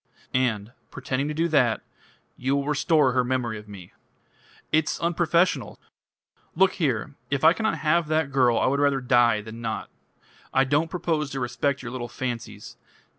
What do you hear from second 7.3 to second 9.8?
I cannot have that girl I would rather die than